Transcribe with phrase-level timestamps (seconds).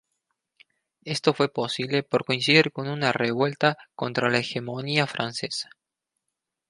[1.05, 5.69] Esto fue posible por coincidir con una revuelta contra la hegemonía francesa.